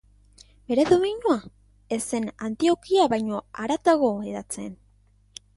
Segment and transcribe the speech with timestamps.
[0.71, 1.35] Bere domeinua,
[1.97, 4.71] ez zen Antiokia baino haratago hedatzen.